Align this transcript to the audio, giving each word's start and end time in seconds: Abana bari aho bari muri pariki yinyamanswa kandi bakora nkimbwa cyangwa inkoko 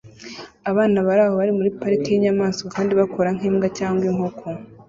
Abana 0.69 0.97
bari 1.05 1.21
aho 1.23 1.33
bari 1.39 1.51
muri 1.57 1.69
pariki 1.79 2.09
yinyamanswa 2.13 2.65
kandi 2.75 2.91
bakora 2.99 3.29
nkimbwa 3.37 3.67
cyangwa 3.77 4.03
inkoko 4.09 4.45